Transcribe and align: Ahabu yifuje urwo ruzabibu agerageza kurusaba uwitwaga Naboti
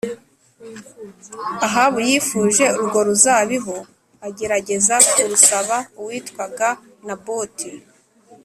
Ahabu 1.67 1.97
yifuje 2.07 2.65
urwo 2.79 2.99
ruzabibu 3.07 3.77
agerageza 4.27 4.95
kurusaba 5.11 5.77
uwitwaga 5.99 6.69
Naboti 7.05 7.71